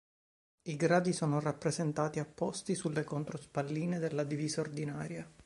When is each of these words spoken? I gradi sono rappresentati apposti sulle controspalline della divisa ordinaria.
I 0.63 0.75
gradi 0.77 1.13
sono 1.13 1.39
rappresentati 1.39 2.17
apposti 2.17 2.73
sulle 2.73 3.03
controspalline 3.03 3.99
della 3.99 4.23
divisa 4.23 4.61
ordinaria. 4.61 5.31